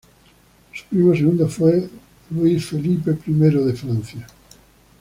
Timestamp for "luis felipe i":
2.31-3.33